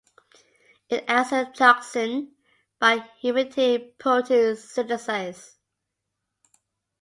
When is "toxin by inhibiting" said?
1.51-3.93